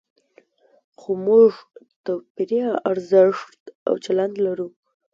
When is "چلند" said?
4.05-4.35